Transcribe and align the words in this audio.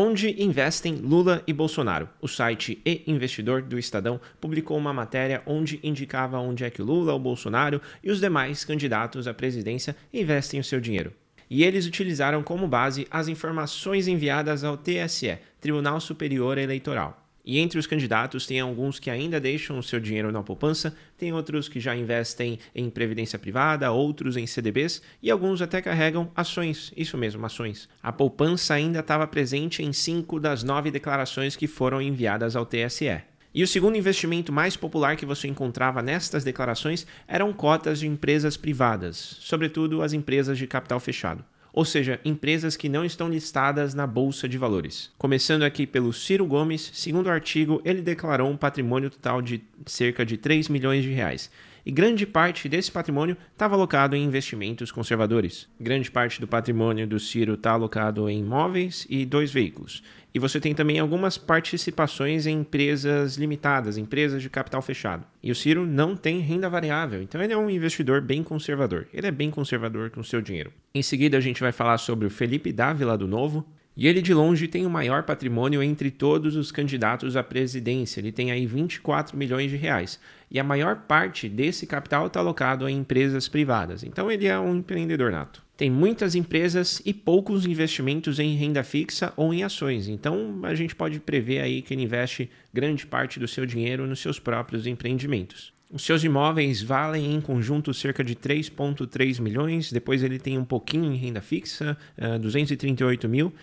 Onde 0.00 0.40
investem 0.40 0.94
Lula 0.94 1.42
e 1.44 1.52
Bolsonaro? 1.52 2.08
O 2.20 2.28
site 2.28 2.80
E 2.86 3.02
Investidor 3.08 3.62
do 3.62 3.76
Estadão 3.76 4.20
publicou 4.40 4.78
uma 4.78 4.92
matéria 4.92 5.42
onde 5.44 5.80
indicava 5.82 6.38
onde 6.38 6.62
é 6.62 6.70
que 6.70 6.80
Lula, 6.80 7.12
o 7.14 7.18
Bolsonaro 7.18 7.82
e 8.00 8.08
os 8.08 8.20
demais 8.20 8.64
candidatos 8.64 9.26
à 9.26 9.34
presidência 9.34 9.96
investem 10.14 10.60
o 10.60 10.62
seu 10.62 10.80
dinheiro. 10.80 11.12
E 11.50 11.64
eles 11.64 11.84
utilizaram 11.84 12.44
como 12.44 12.68
base 12.68 13.08
as 13.10 13.26
informações 13.26 14.06
enviadas 14.06 14.62
ao 14.62 14.76
TSE, 14.76 15.36
Tribunal 15.60 15.98
Superior 15.98 16.58
Eleitoral. 16.58 17.27
E 17.48 17.58
entre 17.60 17.78
os 17.78 17.86
candidatos 17.86 18.46
tem 18.46 18.60
alguns 18.60 18.98
que 18.98 19.08
ainda 19.08 19.40
deixam 19.40 19.78
o 19.78 19.82
seu 19.82 19.98
dinheiro 19.98 20.30
na 20.30 20.42
poupança, 20.42 20.94
tem 21.16 21.32
outros 21.32 21.66
que 21.66 21.80
já 21.80 21.96
investem 21.96 22.58
em 22.74 22.90
previdência 22.90 23.38
privada, 23.38 23.90
outros 23.90 24.36
em 24.36 24.46
CDBs 24.46 25.00
e 25.22 25.30
alguns 25.30 25.62
até 25.62 25.80
carregam 25.80 26.30
ações, 26.36 26.92
isso 26.94 27.16
mesmo, 27.16 27.46
ações. 27.46 27.88
A 28.02 28.12
poupança 28.12 28.74
ainda 28.74 28.98
estava 28.98 29.26
presente 29.26 29.82
em 29.82 29.94
cinco 29.94 30.38
das 30.38 30.62
nove 30.62 30.90
declarações 30.90 31.56
que 31.56 31.66
foram 31.66 32.02
enviadas 32.02 32.54
ao 32.54 32.66
TSE. 32.66 33.22
E 33.54 33.62
o 33.62 33.66
segundo 33.66 33.96
investimento 33.96 34.52
mais 34.52 34.76
popular 34.76 35.16
que 35.16 35.24
você 35.24 35.48
encontrava 35.48 36.02
nestas 36.02 36.44
declarações 36.44 37.06
eram 37.26 37.50
cotas 37.54 37.98
de 37.98 38.06
empresas 38.06 38.58
privadas, 38.58 39.38
sobretudo 39.40 40.02
as 40.02 40.12
empresas 40.12 40.58
de 40.58 40.66
capital 40.66 41.00
fechado 41.00 41.42
ou 41.72 41.84
seja, 41.84 42.20
empresas 42.24 42.76
que 42.76 42.88
não 42.88 43.04
estão 43.04 43.28
listadas 43.28 43.94
na 43.94 44.06
Bolsa 44.06 44.48
de 44.48 44.58
Valores. 44.58 45.10
Começando 45.18 45.62
aqui 45.62 45.86
pelo 45.86 46.12
Ciro 46.12 46.46
Gomes, 46.46 46.90
segundo 46.94 47.26
o 47.26 47.30
artigo, 47.30 47.80
ele 47.84 48.02
declarou 48.02 48.50
um 48.50 48.56
patrimônio 48.56 49.10
total 49.10 49.42
de 49.42 49.62
cerca 49.86 50.24
de 50.24 50.36
3 50.36 50.68
milhões 50.68 51.02
de 51.02 51.10
reais. 51.10 51.50
E 51.88 51.90
grande 51.90 52.26
parte 52.26 52.68
desse 52.68 52.92
patrimônio 52.92 53.34
estava 53.50 53.74
alocado 53.74 54.14
em 54.14 54.22
investimentos 54.22 54.92
conservadores. 54.92 55.66
Grande 55.80 56.10
parte 56.10 56.38
do 56.38 56.46
patrimônio 56.46 57.06
do 57.06 57.18
Ciro 57.18 57.54
está 57.54 57.70
alocado 57.70 58.28
em 58.28 58.40
imóveis 58.40 59.06
e 59.08 59.24
dois 59.24 59.50
veículos. 59.50 60.02
E 60.34 60.38
você 60.38 60.60
tem 60.60 60.74
também 60.74 60.98
algumas 60.98 61.38
participações 61.38 62.46
em 62.46 62.58
empresas 62.58 63.38
limitadas, 63.38 63.96
empresas 63.96 64.42
de 64.42 64.50
capital 64.50 64.82
fechado. 64.82 65.24
E 65.42 65.50
o 65.50 65.54
Ciro 65.54 65.86
não 65.86 66.14
tem 66.14 66.40
renda 66.40 66.68
variável, 66.68 67.22
então 67.22 67.42
ele 67.42 67.54
é 67.54 67.56
um 67.56 67.70
investidor 67.70 68.20
bem 68.20 68.42
conservador. 68.42 69.08
Ele 69.10 69.26
é 69.26 69.32
bem 69.32 69.50
conservador 69.50 70.10
com 70.10 70.20
o 70.20 70.24
seu 70.24 70.42
dinheiro. 70.42 70.70
Em 70.94 71.02
seguida, 71.02 71.38
a 71.38 71.40
gente 71.40 71.62
vai 71.62 71.72
falar 71.72 71.96
sobre 71.96 72.26
o 72.26 72.30
Felipe 72.30 72.70
Dávila 72.70 73.16
do 73.16 73.26
Novo. 73.26 73.66
E 73.98 74.06
ele 74.06 74.22
de 74.22 74.32
longe 74.32 74.68
tem 74.68 74.86
o 74.86 74.90
maior 74.90 75.24
patrimônio 75.24 75.82
entre 75.82 76.08
todos 76.08 76.54
os 76.54 76.70
candidatos 76.70 77.36
à 77.36 77.42
presidência. 77.42 78.20
Ele 78.20 78.30
tem 78.30 78.52
aí 78.52 78.64
24 78.64 79.36
milhões 79.36 79.72
de 79.72 79.76
reais. 79.76 80.20
E 80.48 80.60
a 80.60 80.62
maior 80.62 80.98
parte 81.08 81.48
desse 81.48 81.84
capital 81.84 82.28
está 82.28 82.38
alocado 82.38 82.88
em 82.88 82.98
empresas 82.98 83.48
privadas. 83.48 84.04
Então 84.04 84.30
ele 84.30 84.46
é 84.46 84.56
um 84.56 84.76
empreendedor 84.76 85.32
nato 85.32 85.66
tem 85.78 85.88
muitas 85.88 86.34
empresas 86.34 87.00
e 87.06 87.14
poucos 87.14 87.64
investimentos 87.64 88.40
em 88.40 88.56
renda 88.56 88.82
fixa 88.82 89.32
ou 89.36 89.54
em 89.54 89.62
ações. 89.62 90.08
Então, 90.08 90.58
a 90.64 90.74
gente 90.74 90.92
pode 90.92 91.20
prever 91.20 91.60
aí 91.60 91.82
que 91.82 91.94
ele 91.94 92.02
investe 92.02 92.50
grande 92.74 93.06
parte 93.06 93.38
do 93.38 93.46
seu 93.46 93.64
dinheiro 93.64 94.04
nos 94.04 94.18
seus 94.18 94.40
próprios 94.40 94.88
empreendimentos. 94.88 95.72
Os 95.90 96.02
seus 96.02 96.24
imóveis 96.24 96.82
valem 96.82 97.32
em 97.32 97.40
conjunto 97.40 97.94
cerca 97.94 98.24
de 98.24 98.34
3,3 98.34 99.40
milhões. 99.40 99.92
Depois 99.92 100.22
ele 100.24 100.38
tem 100.38 100.58
um 100.58 100.64
pouquinho 100.64 101.12
em 101.12 101.16
renda 101.16 101.40
fixa, 101.40 101.96
uh, 102.18 102.24
eh, 102.34 102.38
238 102.40 103.28
mil, 103.28 103.54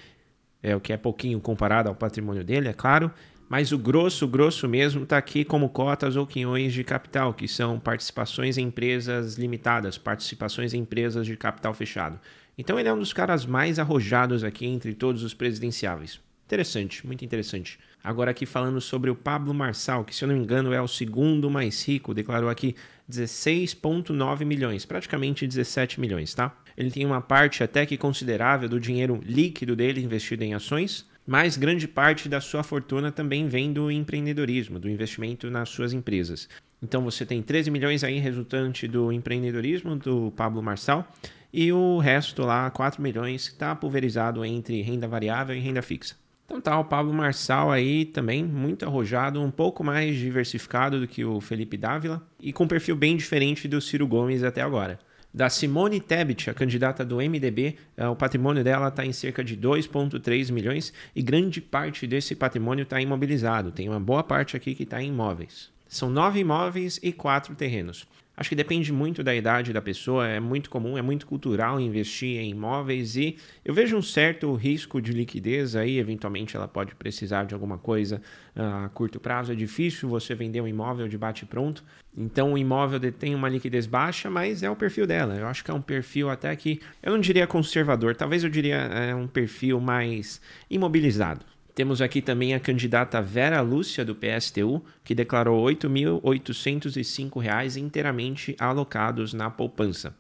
é 0.66 0.76
o 0.76 0.82
que 0.82 0.92
é 0.92 0.98
pouquinho 0.98 1.40
comparado 1.40 1.88
ao 1.88 1.96
patrimônio 1.96 2.44
dele, 2.44 2.68
é 2.68 2.74
claro. 2.74 3.12
Mas 3.48 3.72
o 3.72 3.78
grosso, 3.78 4.28
grosso 4.28 4.68
mesmo 4.68 5.04
está 5.04 5.18
aqui 5.18 5.46
como 5.46 5.70
cotas 5.70 6.16
ou 6.16 6.26
quinhões 6.26 6.74
de 6.74 6.84
capital, 6.84 7.32
que 7.36 7.48
são 7.48 7.80
participações 7.80 8.58
em 8.58 8.64
empresas 8.64 9.36
limitadas, 9.36 10.00
participações 10.00 10.74
em 10.74 10.80
empresas 10.80 11.28
de 11.28 11.38
capital 11.38 11.72
fechado. 11.76 12.20
Então 12.58 12.80
ele 12.80 12.90
é 12.90 12.94
um 12.94 12.98
dos 12.98 13.14
caras 13.14 13.46
mais 13.46 13.78
arrojados 13.78 14.44
aqui 14.44 14.66
entre 14.66 14.96
todos 14.96 15.22
os 15.22 15.36
presidenciáveis. 15.36 16.20
Interessante, 16.48 17.06
muito 17.06 17.24
interessante. 17.24 17.78
Agora 18.04 18.32
aqui 18.32 18.48
falando 18.48 18.82
sobre 18.82 19.12
o 19.12 19.16
Pablo 19.16 19.54
Marçal, 19.54 20.04
que 20.04 20.16
se 20.16 20.24
eu 20.24 20.28
não 20.28 20.36
me 20.36 20.42
engano 20.42 20.74
é 20.74 20.82
o 20.82 20.88
segundo 20.88 21.48
mais 21.48 21.88
rico, 21.88 22.14
declarou 22.14 22.50
aqui 22.50 22.76
16,9 23.10 24.44
milhões, 24.46 24.86
praticamente 24.86 25.46
17 25.46 26.00
milhões, 26.00 26.34
tá? 26.34 26.56
Ele 26.78 26.92
tem 26.92 27.06
uma 27.06 27.22
parte 27.22 27.64
até 27.64 27.86
que 27.86 27.98
considerável 27.98 28.68
do 28.68 28.80
dinheiro 28.80 29.22
líquido 29.24 29.76
dele 29.76 30.04
investido 30.04 30.44
em 30.44 30.54
ações, 30.54 31.06
mas 31.26 31.58
grande 31.58 31.88
parte 31.88 32.30
da 32.30 32.42
sua 32.42 32.64
fortuna 32.64 33.12
também 33.12 33.48
vem 33.48 33.72
do 33.72 33.90
empreendedorismo, 33.90 34.78
do 34.78 34.90
investimento 34.90 35.50
nas 35.50 35.70
suas 35.70 35.94
empresas. 35.94 36.48
Então 36.82 37.04
você 37.04 37.26
tem 37.26 37.42
13 37.42 37.72
milhões 37.72 38.04
aí 38.04 38.20
resultante 38.20 38.88
do 38.88 39.12
empreendedorismo 39.12 39.96
do 39.96 40.32
Pablo 40.36 40.62
Marçal 40.62 41.08
e 41.52 41.72
o 41.72 41.98
resto 42.00 42.44
lá, 42.44 42.70
4 42.70 43.02
milhões, 43.02 43.48
está 43.48 43.74
pulverizado 43.74 44.44
entre 44.44 44.82
renda 44.82 45.08
variável 45.08 45.56
e 45.56 45.60
renda 45.60 45.82
fixa. 45.82 46.16
Então 46.46 46.62
tá, 46.62 46.78
o 46.78 46.86
Pablo 46.86 47.12
Marçal 47.12 47.72
aí 47.72 48.06
também 48.06 48.44
muito 48.44 48.86
arrojado, 48.86 49.42
um 49.42 49.50
pouco 49.50 49.84
mais 49.84 50.16
diversificado 50.16 51.00
do 51.00 51.08
que 51.08 51.26
o 51.26 51.42
Felipe 51.42 51.76
Dávila 51.76 52.22
e 52.40 52.54
com 52.54 52.66
um 52.66 52.68
perfil 52.68 52.96
bem 52.96 53.18
diferente 53.18 53.68
do 53.68 53.82
Ciro 53.82 54.06
Gomes 54.06 54.44
até 54.44 54.62
agora 54.62 55.00
da 55.36 55.50
Simone 55.50 56.00
Tebet, 56.00 56.50
a 56.50 56.54
candidata 56.54 57.04
do 57.04 57.18
MDB, 57.18 57.76
eh, 57.98 58.08
o 58.08 58.16
patrimônio 58.16 58.64
dela 58.64 58.88
está 58.88 59.06
em 59.06 59.12
cerca 59.12 59.44
de 59.44 59.58
2,3 59.58 60.50
milhões 60.50 60.94
e 61.14 61.22
grande 61.22 61.60
parte 61.60 62.08
desse 62.08 62.34
patrimônio 62.34 62.84
está 62.84 63.02
imobilizado. 63.02 63.70
Tem 63.70 63.90
uma 63.90 64.00
boa 64.00 64.24
parte 64.24 64.56
aqui 64.56 64.74
que 64.74 64.84
está 64.84 65.04
em 65.04 65.10
imóveis. 65.10 65.70
São 65.90 66.10
nove 66.10 66.40
imóveis 66.40 67.02
e 67.04 67.12
quatro 67.12 67.54
terrenos. 67.54 68.08
Acho 68.38 68.50
que 68.50 68.56
depende 68.56 68.92
muito 68.92 69.24
da 69.24 69.34
idade 69.34 69.72
da 69.72 69.82
pessoa, 69.82 70.28
é 70.28 70.40
muito 70.40 70.70
comum, 70.70 70.98
é 70.98 71.02
muito 71.02 71.26
cultural 71.26 71.80
investir 71.80 72.40
em 72.40 72.52
imóveis 72.52 73.16
e 73.16 73.38
eu 73.64 73.74
vejo 73.74 73.96
um 73.96 74.02
certo 74.02 74.54
risco 74.54 75.02
de 75.02 75.12
liquidez 75.12 75.76
aí, 75.76 75.98
eventualmente 75.98 76.56
ela 76.56 76.68
pode 76.68 76.94
precisar 76.96 77.46
de 77.46 77.54
alguma 77.54 77.78
coisa 77.78 78.22
a 78.56 78.90
curto 78.94 79.20
prazo. 79.20 79.52
É 79.52 79.56
difícil 79.56 80.10
você 80.10 80.36
vender 80.36 80.62
um 80.62 80.68
imóvel 80.68 81.08
de 81.08 81.18
bate-pronto, 81.18 81.84
então 82.18 82.54
o 82.54 82.58
imóvel 82.58 83.00
tem 83.12 83.34
uma 83.34 83.48
liquidez 83.48 83.86
baixa, 83.86 84.30
mas 84.30 84.64
é 84.64 84.70
o 84.70 84.76
perfil 84.76 85.08
dela. 85.08 85.36
Eu 85.36 85.48
acho 85.48 85.64
que 85.64 85.72
é 85.72 85.74
um 85.74 85.82
perfil 85.82 86.30
até 86.30 86.54
que, 86.56 86.82
eu 87.02 87.14
não 87.14 87.20
diria 87.20 87.48
conservador, 87.48 88.16
talvez 88.16 88.44
eu 88.44 88.50
diria 88.50 88.76
é 88.76 89.16
um 89.16 89.28
perfil 89.28 89.80
mais 89.80 90.42
imobilizado. 90.70 91.55
Temos 91.76 92.02
aqui 92.02 92.22
também 92.22 92.54
a 92.54 92.60
candidata 92.60 93.22
Vera 93.22 93.60
Lúcia, 93.60 94.06
do 94.06 94.16
PSTU, 94.16 94.82
que 95.04 95.14
declarou 95.14 95.68
R$ 95.68 95.76
8.805 95.76 97.76
inteiramente 97.76 98.56
alocados 98.58 99.34
na 99.34 99.50
poupança. 99.50 100.16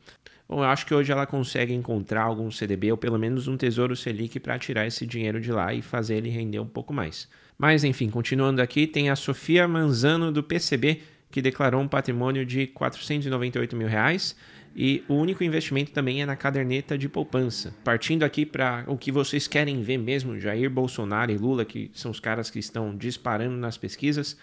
Bom, 0.49 0.59
eu 0.59 0.65
acho 0.65 0.85
que 0.85 0.93
hoje 0.93 1.13
ela 1.13 1.25
consegue 1.25 1.73
encontrar 1.73 2.23
algum 2.23 2.51
CDB 2.51 2.91
ou 2.91 2.97
pelo 2.97 3.17
menos 3.17 3.47
um 3.47 3.55
Tesouro 3.55 3.95
Selic 3.95 4.37
para 4.37 4.59
tirar 4.59 4.85
esse 4.85 5.07
dinheiro 5.07 5.39
de 5.39 5.49
lá 5.49 5.73
e 5.73 5.81
fazer 5.81 6.17
ele 6.17 6.29
render 6.29 6.59
um 6.59 6.67
pouco 6.67 6.93
mais. 6.93 7.29
Mas 7.57 7.85
enfim, 7.85 8.09
continuando 8.09 8.61
aqui, 8.61 8.85
tem 8.85 9.09
a 9.09 9.15
Sofia 9.15 9.65
Manzano 9.65 10.33
do 10.33 10.43
PCB, 10.43 11.03
que 11.31 11.41
declarou 11.41 11.81
um 11.81 11.87
patrimônio 11.87 12.45
de 12.45 12.67
498 12.67 13.77
mil 13.77 13.87
reais 13.87 14.35
e 14.75 15.03
o 15.07 15.13
único 15.13 15.43
investimento 15.43 15.91
também 15.91 16.21
é 16.21 16.25
na 16.25 16.35
caderneta 16.35 16.97
de 16.97 17.07
poupança. 17.07 17.73
Partindo 17.83 18.23
aqui 18.23 18.45
para 18.45 18.83
o 18.87 18.97
que 18.97 19.11
vocês 19.11 19.47
querem 19.47 19.81
ver 19.81 19.97
mesmo, 19.97 20.37
Jair 20.39 20.69
Bolsonaro 20.69 21.31
e 21.31 21.37
Lula, 21.37 21.63
que 21.63 21.89
são 21.93 22.11
os 22.11 22.19
caras 22.19 22.49
que 22.49 22.59
estão 22.59 22.95
disparando 22.95 23.55
nas 23.55 23.77
pesquisas. 23.77 24.37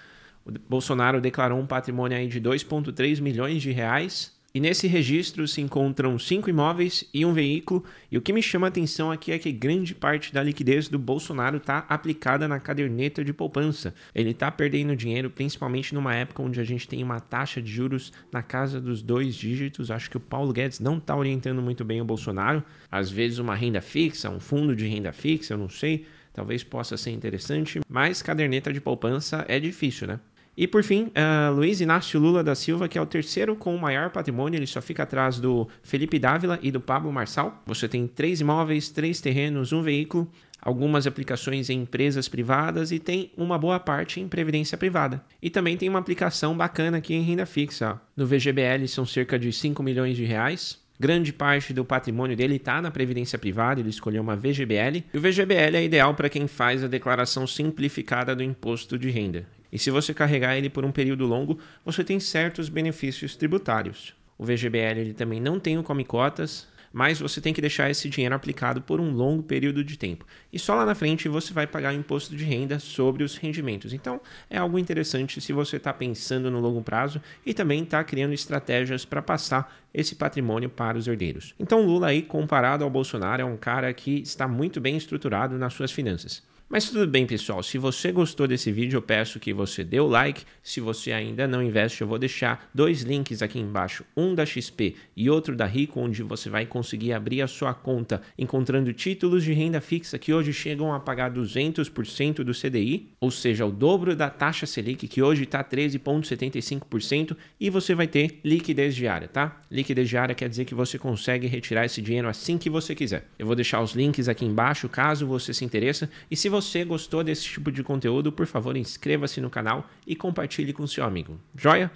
O 0.46 0.52
Bolsonaro 0.68 1.20
declarou 1.20 1.58
um 1.58 1.66
patrimônio 1.66 2.16
aí 2.16 2.26
de 2.26 2.40
2,3 2.40 3.20
milhões 3.20 3.60
de 3.60 3.70
reais 3.72 4.32
e 4.54 4.60
nesse 4.60 4.86
registro 4.86 5.48
se 5.48 5.60
encontram 5.60 6.18
cinco 6.18 6.50
imóveis 6.50 7.04
e 7.12 7.24
um 7.24 7.32
veículo. 7.32 7.84
E 8.10 8.18
o 8.18 8.20
que 8.20 8.32
me 8.32 8.42
chama 8.42 8.66
a 8.66 8.68
atenção 8.68 9.10
aqui 9.10 9.32
é 9.32 9.38
que 9.38 9.50
grande 9.50 9.94
parte 9.94 10.32
da 10.32 10.42
liquidez 10.42 10.88
do 10.88 10.98
Bolsonaro 10.98 11.56
está 11.56 11.86
aplicada 11.88 12.46
na 12.46 12.60
caderneta 12.60 13.24
de 13.24 13.32
poupança. 13.32 13.94
Ele 14.14 14.30
está 14.30 14.50
perdendo 14.50 14.94
dinheiro, 14.94 15.30
principalmente 15.30 15.94
numa 15.94 16.14
época 16.14 16.42
onde 16.42 16.60
a 16.60 16.64
gente 16.64 16.86
tem 16.86 17.02
uma 17.02 17.18
taxa 17.18 17.62
de 17.62 17.70
juros 17.70 18.12
na 18.30 18.42
casa 18.42 18.80
dos 18.80 19.00
dois 19.00 19.34
dígitos. 19.34 19.90
Acho 19.90 20.10
que 20.10 20.16
o 20.16 20.20
Paulo 20.20 20.52
Guedes 20.52 20.80
não 20.80 20.98
está 20.98 21.16
orientando 21.16 21.62
muito 21.62 21.84
bem 21.84 22.00
o 22.00 22.04
Bolsonaro. 22.04 22.62
Às 22.90 23.10
vezes, 23.10 23.38
uma 23.38 23.54
renda 23.54 23.80
fixa, 23.80 24.28
um 24.28 24.40
fundo 24.40 24.76
de 24.76 24.86
renda 24.86 25.12
fixa, 25.12 25.54
eu 25.54 25.58
não 25.58 25.68
sei. 25.68 26.04
Talvez 26.32 26.64
possa 26.64 26.96
ser 26.96 27.10
interessante, 27.10 27.80
mas 27.88 28.22
caderneta 28.22 28.72
de 28.72 28.80
poupança 28.80 29.44
é 29.48 29.60
difícil, 29.60 30.06
né? 30.06 30.18
E 30.56 30.66
por 30.66 30.82
fim, 30.82 31.04
uh, 31.04 31.52
Luiz 31.54 31.80
Inácio 31.80 32.20
Lula 32.20 32.44
da 32.44 32.54
Silva, 32.54 32.86
que 32.86 32.98
é 32.98 33.00
o 33.00 33.06
terceiro 33.06 33.56
com 33.56 33.74
o 33.74 33.80
maior 33.80 34.10
patrimônio, 34.10 34.58
ele 34.58 34.66
só 34.66 34.82
fica 34.82 35.02
atrás 35.02 35.40
do 35.40 35.66
Felipe 35.82 36.18
Dávila 36.18 36.58
e 36.62 36.70
do 36.70 36.80
Pablo 36.80 37.10
Marçal. 37.10 37.62
Você 37.66 37.88
tem 37.88 38.06
três 38.06 38.40
imóveis, 38.40 38.90
três 38.90 39.18
terrenos, 39.18 39.72
um 39.72 39.80
veículo, 39.80 40.30
algumas 40.60 41.06
aplicações 41.06 41.70
em 41.70 41.80
empresas 41.80 42.28
privadas 42.28 42.92
e 42.92 42.98
tem 42.98 43.32
uma 43.36 43.58
boa 43.58 43.80
parte 43.80 44.20
em 44.20 44.28
previdência 44.28 44.76
privada. 44.76 45.24
E 45.40 45.48
também 45.48 45.76
tem 45.76 45.88
uma 45.88 45.98
aplicação 45.98 46.54
bacana 46.54 46.98
aqui 46.98 47.14
em 47.14 47.22
renda 47.22 47.46
fixa. 47.46 47.98
No 48.14 48.26
VGBL 48.26 48.86
são 48.88 49.06
cerca 49.06 49.38
de 49.38 49.50
5 49.52 49.82
milhões 49.82 50.16
de 50.16 50.24
reais. 50.24 50.80
Grande 51.00 51.32
parte 51.32 51.72
do 51.72 51.84
patrimônio 51.84 52.36
dele 52.36 52.56
está 52.56 52.80
na 52.80 52.90
previdência 52.90 53.38
privada, 53.38 53.80
ele 53.80 53.88
escolheu 53.88 54.22
uma 54.22 54.36
VGBL. 54.36 55.02
E 55.12 55.18
o 55.18 55.20
VGBL 55.20 55.76
é 55.76 55.84
ideal 55.84 56.14
para 56.14 56.28
quem 56.28 56.46
faz 56.46 56.84
a 56.84 56.88
declaração 56.88 57.46
simplificada 57.46 58.36
do 58.36 58.42
imposto 58.42 58.98
de 58.98 59.10
renda. 59.10 59.46
E 59.72 59.78
se 59.78 59.90
você 59.90 60.12
carregar 60.12 60.56
ele 60.56 60.68
por 60.68 60.84
um 60.84 60.92
período 60.92 61.26
longo, 61.26 61.58
você 61.84 62.04
tem 62.04 62.20
certos 62.20 62.68
benefícios 62.68 63.34
tributários. 63.34 64.14
O 64.36 64.44
VGBL 64.44 65.00
ele 65.00 65.14
também 65.14 65.40
não 65.40 65.58
tem 65.58 65.78
o 65.78 65.82
come 65.82 66.04
cotas, 66.04 66.68
mas 66.92 67.18
você 67.18 67.40
tem 67.40 67.54
que 67.54 67.60
deixar 67.60 67.90
esse 67.90 68.08
dinheiro 68.08 68.34
aplicado 68.34 68.82
por 68.82 69.00
um 69.00 69.10
longo 69.12 69.42
período 69.42 69.82
de 69.82 69.96
tempo. 69.96 70.26
E 70.52 70.58
só 70.58 70.74
lá 70.74 70.84
na 70.84 70.94
frente 70.94 71.28
você 71.28 71.52
vai 71.52 71.66
pagar 71.66 71.94
o 71.94 71.96
imposto 71.96 72.36
de 72.36 72.44
renda 72.44 72.78
sobre 72.78 73.24
os 73.24 73.36
rendimentos. 73.36 73.92
Então 73.92 74.20
é 74.50 74.58
algo 74.58 74.78
interessante 74.78 75.40
se 75.40 75.52
você 75.52 75.76
está 75.76 75.92
pensando 75.92 76.50
no 76.50 76.60
longo 76.60 76.82
prazo 76.82 77.20
e 77.46 77.54
também 77.54 77.82
está 77.82 78.04
criando 78.04 78.34
estratégias 78.34 79.04
para 79.04 79.22
passar 79.22 79.74
esse 79.94 80.14
patrimônio 80.14 80.68
para 80.68 80.98
os 80.98 81.06
herdeiros. 81.06 81.54
Então 81.58 81.84
Lula 81.84 82.08
aí 82.08 82.22
comparado 82.22 82.84
ao 82.84 82.90
Bolsonaro 82.90 83.42
é 83.42 83.44
um 83.44 83.56
cara 83.56 83.92
que 83.94 84.20
está 84.20 84.46
muito 84.46 84.80
bem 84.80 84.96
estruturado 84.96 85.56
nas 85.56 85.72
suas 85.72 85.90
finanças. 85.90 86.42
Mas 86.72 86.88
tudo 86.88 87.06
bem, 87.06 87.26
pessoal. 87.26 87.62
Se 87.62 87.76
você 87.76 88.10
gostou 88.10 88.48
desse 88.48 88.72
vídeo, 88.72 88.96
eu 88.96 89.02
peço 89.02 89.38
que 89.38 89.52
você 89.52 89.84
dê 89.84 90.00
o 90.00 90.06
like. 90.06 90.42
Se 90.62 90.80
você 90.80 91.12
ainda 91.12 91.46
não 91.46 91.62
investe, 91.62 92.00
eu 92.00 92.08
vou 92.08 92.18
deixar 92.18 92.66
dois 92.74 93.02
links 93.02 93.42
aqui 93.42 93.58
embaixo, 93.58 94.06
um 94.16 94.34
da 94.34 94.46
XP 94.46 94.94
e 95.14 95.28
outro 95.28 95.54
da 95.54 95.66
Rico, 95.66 96.00
onde 96.00 96.22
você 96.22 96.48
vai 96.48 96.64
conseguir 96.64 97.12
abrir 97.12 97.42
a 97.42 97.46
sua 97.46 97.74
conta 97.74 98.22
encontrando 98.38 98.90
títulos 98.94 99.44
de 99.44 99.52
renda 99.52 99.82
fixa 99.82 100.18
que 100.18 100.32
hoje 100.32 100.50
chegam 100.50 100.94
a 100.94 100.98
pagar 100.98 101.30
200% 101.30 102.36
do 102.36 102.54
CDI, 102.54 103.10
ou 103.20 103.30
seja, 103.30 103.66
o 103.66 103.70
dobro 103.70 104.16
da 104.16 104.30
taxa 104.30 104.64
Selic, 104.64 105.06
que 105.06 105.20
hoje 105.20 105.42
está 105.42 105.62
13,75%, 105.62 107.36
e 107.60 107.68
você 107.68 107.94
vai 107.94 108.06
ter 108.06 108.40
liquidez 108.42 108.94
diária, 108.96 109.28
tá? 109.28 109.60
Liquidez 109.70 110.08
diária 110.08 110.34
quer 110.34 110.48
dizer 110.48 110.64
que 110.64 110.74
você 110.74 110.98
consegue 110.98 111.46
retirar 111.46 111.84
esse 111.84 112.00
dinheiro 112.00 112.28
assim 112.28 112.56
que 112.56 112.70
você 112.70 112.94
quiser. 112.94 113.28
Eu 113.38 113.44
vou 113.44 113.54
deixar 113.54 113.82
os 113.82 113.92
links 113.92 114.26
aqui 114.26 114.46
embaixo, 114.46 114.88
caso 114.88 115.26
você 115.26 115.52
se 115.52 115.66
interessa, 115.66 116.08
e 116.30 116.34
se 116.34 116.48
você 116.48 116.61
você 116.62 116.84
gostou 116.84 117.22
desse 117.22 117.44
tipo 117.44 117.70
de 117.70 117.82
conteúdo, 117.82 118.32
por 118.32 118.46
favor, 118.46 118.76
inscreva-se 118.76 119.40
no 119.40 119.50
canal 119.50 119.90
e 120.06 120.16
compartilhe 120.16 120.72
com 120.72 120.86
seu 120.86 121.04
amigo. 121.04 121.38
Joia? 121.54 121.92